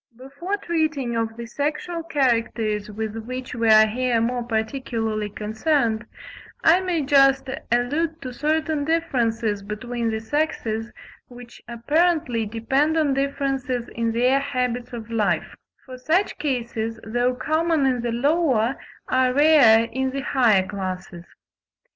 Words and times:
Before 0.17 0.57
treating 0.57 1.15
of 1.15 1.37
the 1.37 1.45
sexual 1.45 2.01
characters 2.01 2.89
with 2.89 3.15
which 3.15 3.53
we 3.53 3.69
are 3.69 3.85
here 3.85 4.19
more 4.19 4.41
particularly 4.41 5.29
concerned, 5.29 6.07
I 6.63 6.79
may 6.79 7.03
just 7.03 7.47
allude 7.71 8.19
to 8.23 8.33
certain 8.33 8.83
differences 8.83 9.61
between 9.61 10.09
the 10.09 10.19
sexes 10.19 10.91
which 11.27 11.61
apparently 11.67 12.47
depend 12.47 12.97
on 12.97 13.13
differences 13.13 13.87
in 13.89 14.11
their 14.11 14.39
habits 14.39 14.91
of 14.91 15.11
life; 15.11 15.55
for 15.85 15.99
such 15.99 16.39
cases, 16.39 16.99
though 17.03 17.35
common 17.35 17.85
in 17.85 18.01
the 18.01 18.11
lower, 18.11 18.79
are 19.07 19.31
rare 19.35 19.83
in 19.85 20.09
the 20.09 20.21
higher 20.21 20.65
classes. 20.65 21.25